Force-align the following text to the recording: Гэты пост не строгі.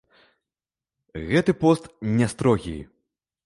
Гэты 1.33 1.51
пост 1.61 1.83
не 2.17 2.33
строгі. 2.33 2.77